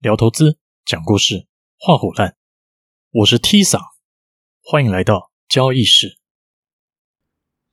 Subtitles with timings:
[0.00, 0.56] 聊投资，
[0.86, 2.34] 讲故事，画虎烂。
[3.10, 3.78] 我是 T 桑，
[4.62, 6.16] 欢迎来到交易室。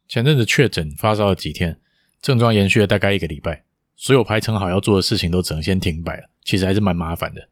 [0.09, 1.79] 前阵子确诊发烧了几天，
[2.21, 3.63] 症状延续了大概一个礼拜，
[3.95, 6.29] 所有排程好要做的事情都只能先停摆了。
[6.43, 7.47] 其实还是蛮麻烦的。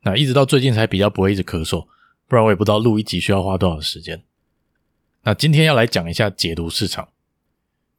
[0.00, 1.86] 那一直到最近才比较不会一直咳嗽，
[2.26, 4.24] 不然我也不知道录一集需要花多少时间。
[5.24, 7.10] 那今天要来讲一下解读市场。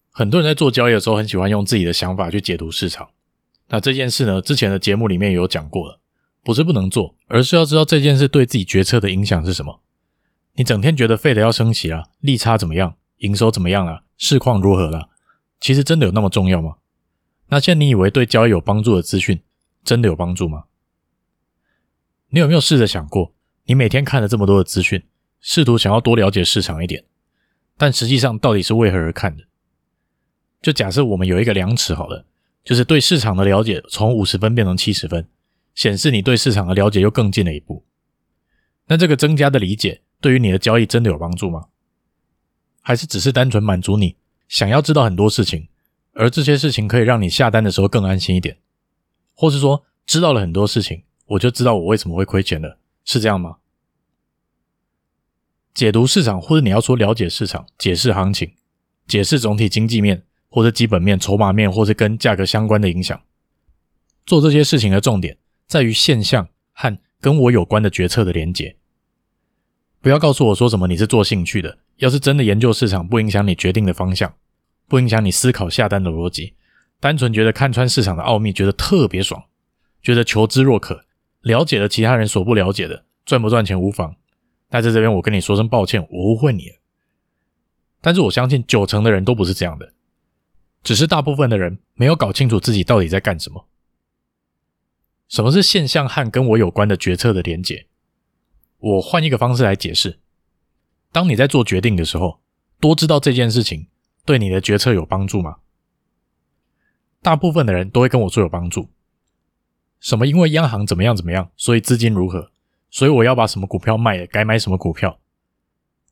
[0.09, 3.11] 很多人在做交易的时候，很喜欢用自己的想法去解读市场。
[3.69, 5.99] 那这件事呢，之前的节目里面有讲过了，
[6.43, 9.81] 不是不能做，而是要知道这件事对自己决策的影响是什么。
[10.53, 15.09] 你整天觉得 Fed 要升息啊，利差怎么样，营收怎么样啊，市况如何了？
[15.59, 16.77] 其实真的有那么重要吗？
[17.49, 19.41] 那现在你以为对交易有帮助的资讯，
[19.83, 20.65] 真的有帮助吗？
[22.29, 23.33] 你有没有试着想过，
[23.65, 25.03] 你每天看了这么多的资讯，
[25.39, 27.05] 试图想要多了解市场一点，
[27.77, 29.43] 但实际上到底是为何而看的？
[30.61, 32.25] 就假设我们有一个量尺好了。
[32.69, 35.27] 就是对市场的了解从五十分变成七十分，
[35.73, 37.83] 显示你对市场的了解又更近了一步。
[38.85, 41.69] 那这个增加的理解对于你的交易真的有帮助吗？
[42.83, 45.67] 还是只是单纯满足你想要知道很多事情，
[46.13, 48.59] 而这些事情可以让你下单的时候更安心一点？
[49.33, 53.57] 或是说知道了很多事情，我就知道我为什么会亏钱了，是这样吗？
[55.73, 58.53] 解读市场，或者你要说了解市场、解释行情、
[59.07, 60.27] 解释总体经济面。
[60.49, 63.21] 或者基本面、筹码面，或是跟价格相关的影响，
[64.25, 68.75] 做这些事情的重点在于现象和跟我有关的决策的连结。
[70.01, 74.33] 不要告诉我说什么你是做兴趣的，要是真的研究市场不影响你决定的方向，
[74.87, 76.53] 不影响你思考下单的逻辑，
[76.99, 79.43] 单纯觉得看穿市场的奥秘觉得特别爽，
[80.01, 81.03] 觉得求知若渴，
[81.41, 84.15] 了解了其他人所不了解的，赚不赚钱无妨。
[84.69, 86.75] 那在这边我跟你说声抱歉，我误会你了。
[87.99, 89.93] 但是我相信九成的人都不是这样的。
[90.83, 93.67] 只是大部分的人没有搞清楚自己到底在干什么。
[95.27, 97.87] 什么是现象和跟我有关的决策的连结？
[98.79, 100.19] 我换一个方式来解释：
[101.11, 102.39] 当你在做决定的时候，
[102.79, 103.87] 多知道这件事情
[104.25, 105.57] 对你的决策有帮助吗？
[107.21, 108.89] 大部分的人都会跟我说有帮助。
[109.99, 110.25] 什么？
[110.25, 112.51] 因为央行怎么样怎么样，所以资金如何，
[112.89, 115.19] 所以我要把什么股票卖了，该买什么股票。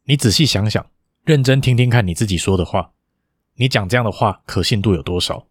[0.04, 0.86] 你仔细想想，
[1.24, 2.92] 认真听听看你自己说的话。
[3.58, 5.46] 你讲这样的话可信度有多少？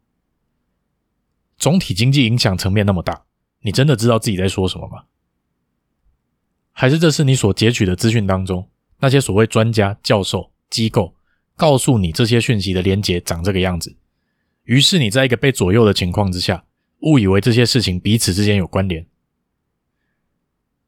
[1.58, 3.24] 总体经济影响层面那么大，
[3.60, 5.04] 你真的知道自己在说什么吗？
[6.72, 8.68] 还是这是你所截取的资讯当中
[8.98, 11.14] 那些所谓专家、教授、机构
[11.56, 13.96] 告诉你这些讯息的连结长这个样子？
[14.64, 16.64] 于是你在一个被左右的情况之下，
[17.00, 19.06] 误以为这些事情彼此之间有关联。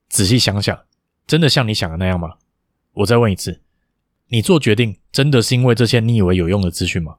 [0.09, 0.85] 仔细想想，
[1.27, 2.37] 真的像你想的那样吗？
[2.93, 3.63] 我再问一次。
[4.29, 7.17] 你做决定真的是因为这些你以为有用的资讯吗？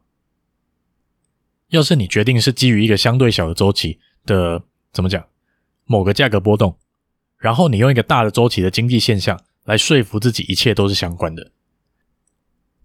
[1.69, 5.27] 要是你决定是基于一个相对小的周期的，怎么讲，
[5.85, 6.77] 某个价格波动，
[7.37, 11.51] 然后你用一个大的周期的经济现象来说服自己一切都是相关的，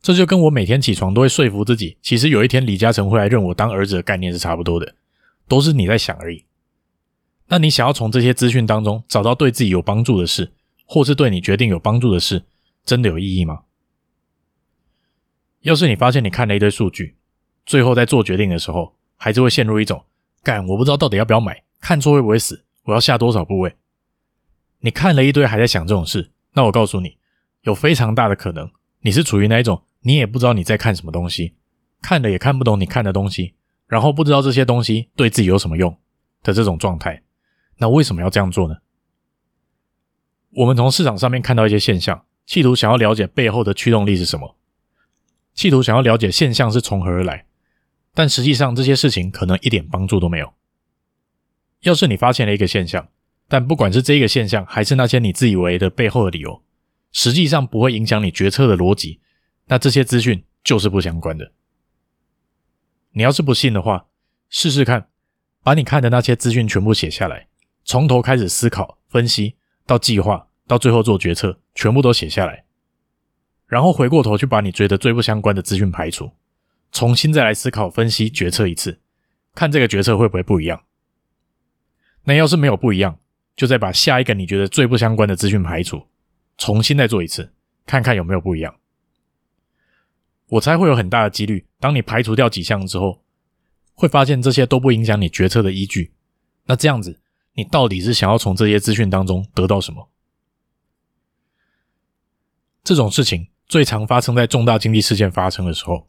[0.03, 4.95] 这就跟我每天起床都会说服自己，其实有一天李嘉诚会来认我当儿子的概念是差不多的，
[5.49, 6.45] 都是你在想而已。
[7.49, 10.53] 那你想要从这些资讯当中找到对自己有帮助的事，
[10.87, 12.45] 或是对你决定有帮助的事，
[12.85, 13.64] 真的有意义吗？
[15.65, 17.17] 要是你发现你看了一堆数据，
[17.65, 20.05] 最后在做决定的时候，还是会陷入一种
[20.45, 23.75] “干，我不知道到底要不要买，看错会不会死，我要下多少部位”。
[24.81, 27.17] 你看了一堆还在想这种事，那我告诉你，
[27.63, 28.71] 有非常大的可能
[29.01, 31.55] 你是处于那一种你也不知道你在看什么东西，
[32.03, 33.55] 看了也看不懂你看的东西，
[33.87, 35.97] 然后不知道这些东西对自己有什么用
[36.43, 37.23] 的这种状态。
[37.79, 38.77] 那为什么要这样做呢？
[40.51, 44.59] 我们从市场上面看到一些现象，企图想要了解背后的驱动力是什么。
[45.55, 47.47] 企图想要了解现象是从何而来，
[48.13, 50.53] 但实际上这些事情可能一点帮助都没有。
[51.81, 53.09] 要是你发现了一个现象，
[53.49, 56.63] 但不管是这个现象还是那些你自以为的背后的理由，
[57.13, 59.21] 实际上不会影响你决策的逻辑，
[59.67, 61.53] 那这些资讯就是不相关的。
[63.13, 64.07] 你要是不信的话，
[64.49, 65.09] 试试看，
[65.63, 67.47] 把你看的那些资讯全部写下来，
[67.85, 69.55] 从头开始思考、分析，
[69.87, 72.65] 到计划，到最后做决策，全部都写下来。
[73.67, 76.31] 然后回过头去把你觉得最不相关的资讯排除，
[76.93, 79.01] 重新再来思考、分析、决策一次，
[79.55, 80.85] 看这个决策会不会不一样。
[82.25, 83.19] 那要是没有不一样，
[83.57, 86.07] 就再把下一个你觉得最不相关的资讯排除，
[86.57, 87.53] 重新再做一次，
[87.87, 88.75] 看看有没有不一样。
[90.49, 93.23] 我猜会有很大的几率，当你排除掉几项之后，
[93.95, 96.13] 会发现这些都不影响你决策的依据。
[96.67, 97.21] 那这样子，
[97.55, 100.09] 你到底是想要从这些资讯当中得到什么？
[102.85, 103.49] 这种事情。
[103.69, 106.09] 最常发生在重大经济事件发生的时候，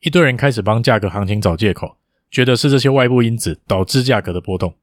[0.00, 1.96] 一堆人开始帮价格行情找借口，
[2.30, 4.74] 觉得是这些外部因子导致价格的波动，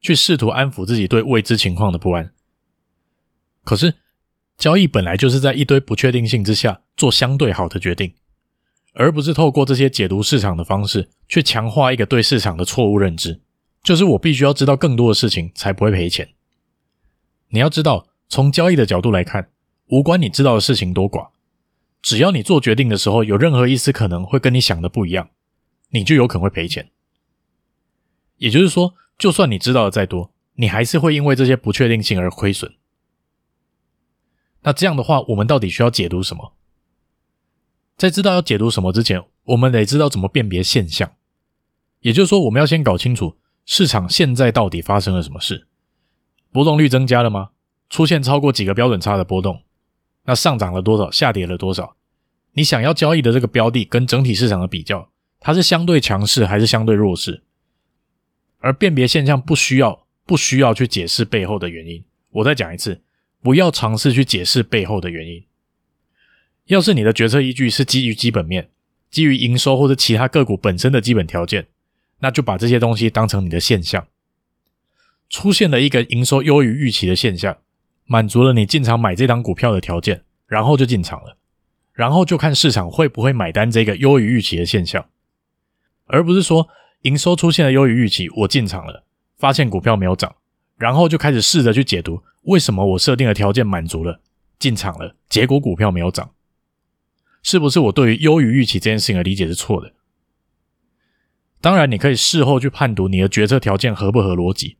[0.00, 2.32] 去试图安抚自己对未知情况的不安。
[3.64, 3.94] 可是，
[4.56, 8.14] 交易本来就是在一堆不确定性之下做相对好的决定，
[8.94, 13.40] 而不是透过这些解读市场的方式去强化一个对市场的错误认知。
[13.82, 16.30] 就是我必须要知道更多的事情，才不会赔钱。
[17.50, 19.50] 你要知道，从交易的角度来看，
[19.88, 21.28] 无关你知道的事情多寡，
[22.02, 25.30] 只要你做决定的时候有任何一丝可能会跟你想的不一样，
[25.90, 26.90] 你就有可能会赔钱。
[28.38, 32.74] 也就是说，就算你知道的再多，你还是会因为这些不确定性而亏损。
[34.62, 36.54] 那这样的话，我们到底需要解读什么？
[37.96, 41.12] 在知道要解读什么之前，我们得知道怎么辨别现象。
[42.00, 43.36] 也就是说，我们要先搞清楚。
[43.64, 45.66] 市场现在到底发生了什么事？
[46.52, 47.50] 波动率增加了吗？
[47.88, 49.62] 出现超过几个标准差的波动？
[50.26, 51.10] 那上涨了多少？
[51.10, 51.96] 下跌了多少？
[52.52, 57.42] 你想要交易的这个标的跟整体市场的比较，它是相对强势还是相对弱势？
[58.58, 62.04] 而辨别现象不需要不需要去解释背后的原因。
[62.30, 63.02] 我再讲一次，
[63.42, 65.44] 不要尝试去解释背后的原因。
[66.66, 68.70] 要是你的决策依据是基于基本面，
[69.10, 71.68] 基于营收或者其他个股本身的基本条件。
[72.20, 74.08] 那就把这些东西当成你的现象，
[75.28, 77.58] 出现了一个营收优于预期的现象，
[78.06, 81.36] 满足了你进场买这档股票的条件，然后就进场了，
[81.92, 85.06] 然后就看市场会不会买单这个优于预期的现象，
[86.06, 86.68] 而不是说
[87.02, 89.04] 营收出现了优于预期，我进场了，
[89.36, 90.34] 发现股票没有涨，
[90.76, 94.20] 然后就开始试着去解读为什么我设定的条件满足了，
[94.58, 96.30] 进场了，结果股票没有涨，
[97.42, 99.92] 是不是我对于优于预期这件事情的理解是错的？
[101.60, 104.76] 当然，你可以事后去判读你的决策条件合不合逻辑，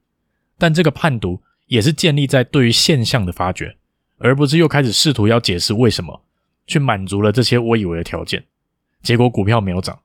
[0.57, 3.77] 但这个判读也是建立在对于现象的发掘，
[4.19, 6.23] 而不是又开始试图要解释为什么
[6.67, 8.45] 去满足了这些我以为的条件，
[9.03, 10.01] 结果股票没有涨。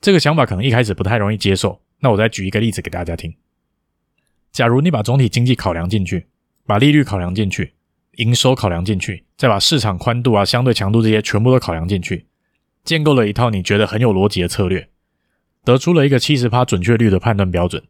[0.00, 3.34] 这个想法可能一开始不太容易接受，那我再举一个例子给大家听。
[4.52, 6.26] 假如你把总体经济考量进去，
[6.66, 7.74] 把利率考量进去，
[8.12, 12.26] 营收考量进去，再把市场宽度啊、相对强度这些全部都考量进去。
[12.84, 14.88] 建构了一套你觉得很有逻辑的策略，
[15.64, 17.82] 得出了一个七十趴准确率的判断标准。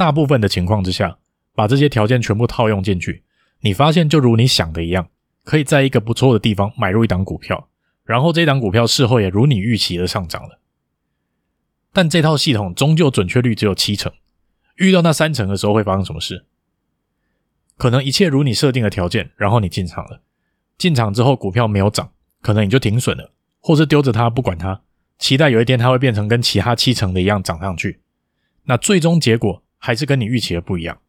[0.00, 1.18] 大部分的情况之下，
[1.54, 3.22] 把这些条件全部套用进去，
[3.60, 5.10] 你发现就如你想的一样，
[5.44, 7.68] 可以在一个不错的地方买入一档股票，
[8.04, 10.58] 然后这档股票事后也如你预期的上涨了。
[11.92, 14.10] 但这套系统终究准确率只有七成，
[14.76, 16.46] 遇到那三成的时候会发生什么事？
[17.76, 20.22] 可能一切如你设定的条件，然后你进场了，
[20.78, 22.10] 进场之后股票没有涨，
[22.40, 23.34] 可能你就停损了。
[23.60, 24.80] 或是丢着它不管它，
[25.18, 28.00] 期待有一天它会变成跟其他七成的一样涨上去，
[28.64, 31.00] 那最终结果还是跟你预期的不一样。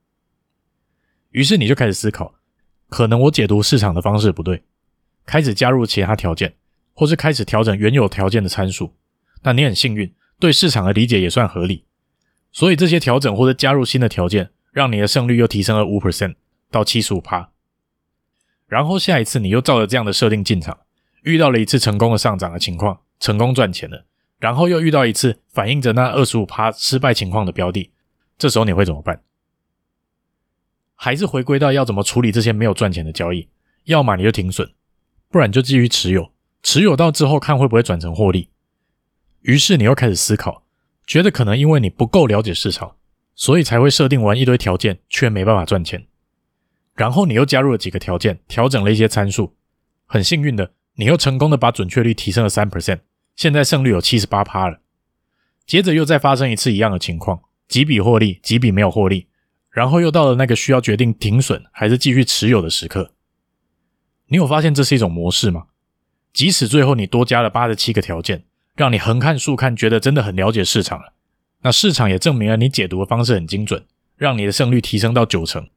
[1.30, 2.34] 于是你就开始思考，
[2.90, 4.64] 可能我解读市场的方式不对，
[5.28, 6.56] 开始加入其他条件，
[6.94, 8.96] 或是开始调整原有条件的参数。
[9.44, 11.86] 那你很幸运，对市场的理解也算合理，
[12.52, 16.36] 所以这些调整或者加入新的条件，让你的胜率又提升了五 percent
[16.72, 17.52] 到七十五趴。
[18.66, 20.80] 然后下一次你又照着这样的设定进场。
[21.24, 24.08] 遇到了一次成功的上涨的情况，成功赚钱了，
[24.40, 27.91] 然后又遇到一次反映着那二十五趴失败情况的标的，
[28.42, 29.22] 这时候你会怎么办？
[30.96, 33.48] 还是回归到要怎么处理这些没有赚钱的交易？
[33.84, 34.68] 要么你就停损，
[35.30, 36.32] 不然就继续持有，
[36.64, 38.50] 持有到之后看会不会转成获利。
[39.42, 40.64] 于是你又开始思考，
[41.06, 42.96] 觉得可能因为你不够了解市场，
[43.36, 46.08] 所以才会设定完一堆条件却没办法赚钱。
[46.96, 49.56] 然后你又加入了几个条件，调整了一些参数，
[50.08, 50.74] 很幸运的。
[50.96, 53.02] 你又成功的把准确率提升了三 percent，
[53.36, 54.80] 现在胜率有七十八趴了。
[55.68, 59.28] 接着又再发生一次一样的情况，几笔获利，几笔没有获利，
[59.70, 63.14] 然后又到了那个需要决定停损还是继续持有的时刻。
[64.28, 65.68] 你有发现这是一种模式吗？
[66.34, 68.44] 即使最后你多加了八十七个条件，
[68.76, 71.14] 让你横看竖看，觉得真的很了解市场了，
[71.62, 73.86] 那市场也证明了你解读的方式很精准，
[74.18, 75.70] 让你的胜率提升到九成。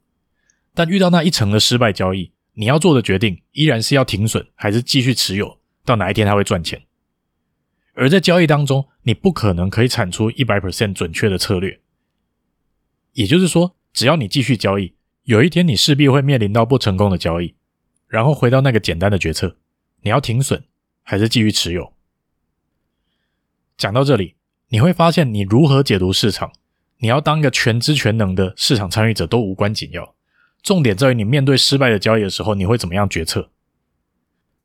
[0.75, 6.83] 但遇到那一成的失败交易，你要做的决定依然是要停损还是继续持有，到哪一天它会赚钱？
[7.97, 11.79] 而在交易当中，你不可能可以产出一百 percent 准确的策略。
[13.15, 17.55] 也就是说，只要你继续交易，有一天你势必会面临到不成功的交易，
[18.07, 19.57] 然后回到那个简单的决策：
[20.03, 20.65] 你要停损
[21.03, 21.93] 还是继续持有？
[23.77, 24.35] 讲到这里，
[24.69, 26.53] 你会发现你如何解读市场，
[26.99, 30.15] 你要当一个全知全能的市场参与者都无关紧要。
[30.63, 33.51] 重点在于你面对失败的交易的时候，你会怎么样决策？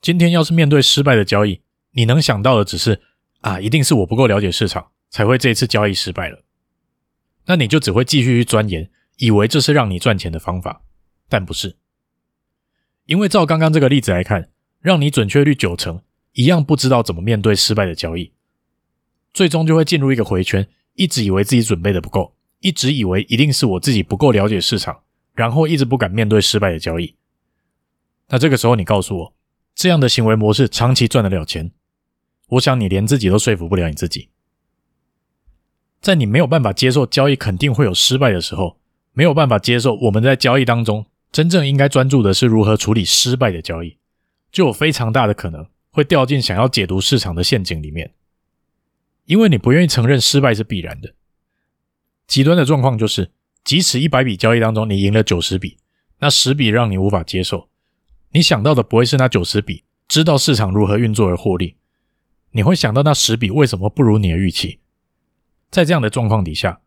[0.02, 3.02] 今天要是面对失败的交易，你能想到的只是
[3.42, 6.44] 啊，一定是我不够了解市场，才会这一次交易失败了。
[7.50, 10.84] 那你就只会继续去钻研，以为这是让你赚钱的方法，
[11.28, 11.78] 但不是。
[13.08, 16.04] 因为照刚刚这个例子来看，让你准确率九成，
[16.34, 18.34] 一样不知道怎么面对失败的交易，
[19.34, 25.02] 最终就会进入一个回圈，一直以为自己准备的不够，一直以为一定是我自己不够了解市场，
[25.34, 27.16] 然后一直不敢面对失败的交易。
[28.28, 29.34] 那这个时候你告诉我，
[29.74, 31.72] 这样的行为模式长期赚得了钱？
[32.50, 34.30] 我想你连自己都说服不了你自己。
[36.02, 38.78] 在你没有办法接受交易肯定会有失败的时候，
[39.14, 43.98] 没有办法接受我们在交易当中真正应该专注的是如何处理失败的交易，
[44.52, 48.14] 就有非常大的可能会掉进想要解读市场的陷阱里面。
[49.26, 51.14] 因为你不愿意承认失败是必然的，
[52.26, 53.30] 极端的状况就是，
[53.64, 55.78] 即使一百笔交易当中你赢了九十笔，
[56.20, 57.68] 那十笔让你无法接受，
[58.32, 61.76] 你想到的不会是那九十笔知道市场如何运作而获利，
[62.54, 64.80] 你会想到那十笔为什么不如你的预期。
[65.70, 66.82] 在这样的状况底下，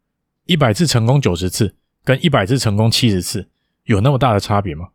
[0.47, 3.49] 一百次成功九十次跟一百次成功七十次
[3.85, 4.89] 有那么大的差别吗？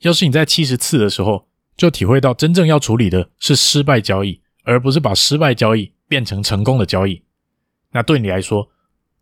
[0.00, 7.22] 要是你在七十次的时候就体会到真正要处理的是失败交易，而不是把失败交易变成成功的交易，
[7.92, 8.70] 那对你来说，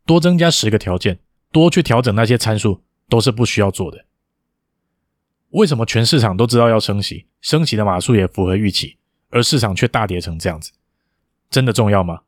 [0.05, 1.19] 多增加十个条件，
[1.51, 4.05] 多去调整那些参数，都是不需要做的。
[5.51, 8.99] 为什么全市场都知道要升息，升息的码数也符合预期，
[9.31, 10.73] 而市场却大跌成这样子？
[11.49, 12.21] 真的重要吗？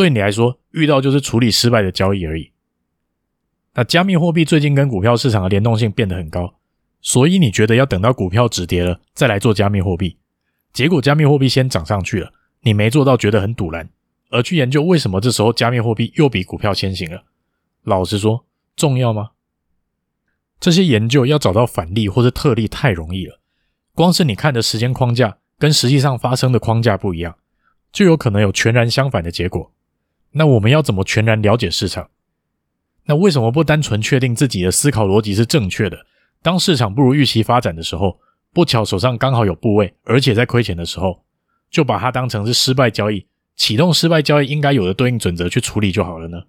[0.00, 2.52] 对你来说，遇到就是处理失败的交易而已。
[3.74, 6.54] 那加密货币最近跟股票市场的联动性变得很高，
[7.02, 10.16] 所以你觉得要等到股票止跌了再来做加密货币，
[10.72, 12.32] 结果加密货币先涨上去了。
[12.62, 13.90] 你没做到，觉得很堵然，
[14.30, 17.24] 而去研究为什么这时候加密货币又比股票先行了。
[17.82, 19.32] 老实说，重要吗？
[20.58, 23.42] 这些研究要找到反例或是特例太容易了。
[23.92, 27.36] 光是你看的时间框架跟实际上发生的框架不一样，
[27.92, 29.70] 就有可能有全然相反的结果。
[30.32, 32.10] 那我们要怎么全然了解市场？
[33.04, 36.06] 那为什么不单纯确定自己的思考逻辑是正确的？
[36.42, 38.20] 当市场不如预期发展的时候，
[38.52, 41.24] 不巧手上刚好有部位，而且在亏钱的时候，
[41.70, 46.44] 就把它当成是失败交易，启动失败交易应该有的对应准则去处理就好了呢？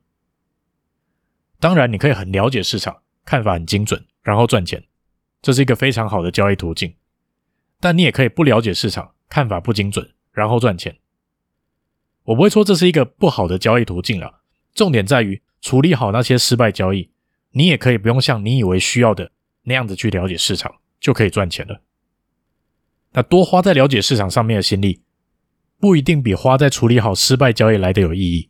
[1.59, 4.83] 当然，你可以很了解市场，看法很精准，然后赚钱，
[5.41, 6.93] 这是一个非常好的交易途径。
[7.79, 10.95] 但你也可以不了解市场，看法不精准，然后赚钱。
[12.23, 14.41] 我不会说这是一个不好的交易途径了，
[14.73, 17.09] 重点在于处理好那些失败交易，
[17.51, 19.31] 你也可以不用像你以为需要的
[19.63, 21.81] 那样子去了解市场，就可以赚钱了。
[23.13, 25.01] 那多花在了解市场上面的心力，
[25.79, 28.49] 不一定比花在处理好失败交易来的有意义。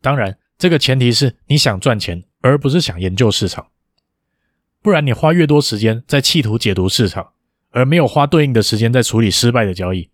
[0.00, 3.68] 当然，这个前提是你想赚钱，而不是想研究市场。
[4.80, 7.32] 不然，你花越多时间在企图解读市场，
[7.70, 10.08] 而没有花对应的时间在处理失败的交易，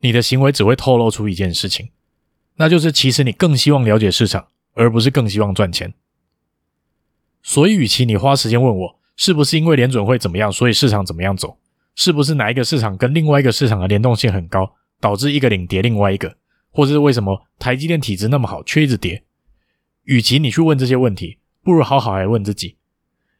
[0.00, 1.90] 你的行为只会透露出一件事情，
[2.58, 5.94] 那就是其实你更希望了解市场，而不是更希望赚钱。
[7.42, 11.56] 所以，与其你花时间问我是不是因为联准会怎么样，所以市场怎么样走，
[11.94, 16.36] 是不是哪一个市场跟另外一个市场的联动性很高，导致一个领跌，另外一个，
[16.72, 19.24] 或者是为什么台积电体质那么好，却一直跌？
[20.02, 22.76] 与其你去问这些问题，不如好好来问自己：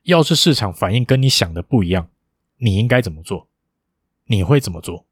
[0.05, 2.09] 要是市场反应跟你想的不一样，
[2.59, 3.49] 你应该怎么做？
[4.27, 5.08] 你会怎么做？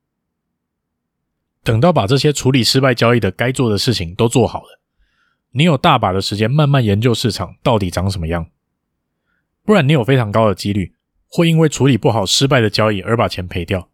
[1.66, 4.78] 等到把这些处理失败交易的该做的事情都做好了，
[5.50, 8.46] 你有大把的时间慢慢研究市场到底长什么样。
[9.64, 10.94] 不然，你有非常高的几率
[11.26, 13.88] 会因为处理不好失败的交易而把钱赔掉。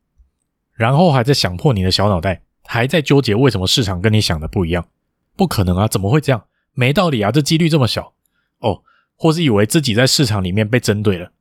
[0.75, 4.87] 然后还在想破你的小脑袋，还在纠结为什么市场跟你想的不一样？
[5.35, 6.45] 不可能啊，怎么会这样？
[6.75, 8.12] 没道理啊，这几率这么小
[8.59, 8.83] 哦。
[9.17, 11.33] 或是以为自己在市场里面被针对了？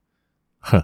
[0.59, 0.81] 哼，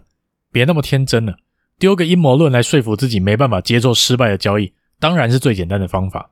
[0.51, 1.37] 别那么天真了，
[1.79, 6.31] 丢个阴谋论来说服自己没办法接受失败的交易，当然是最简单的方法。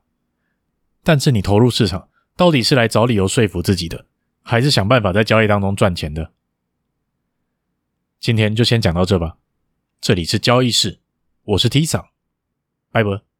[1.04, 4.06] 但是你投入市场，到底是来找理由说服自己的，
[4.42, 6.32] 还是想办法在交易当中赚钱的？
[8.20, 9.38] 今天就先讲到这吧，
[10.02, 11.00] 这里是交易室。
[11.44, 12.08] 我是 T 桑，
[12.92, 13.35] 拜拜。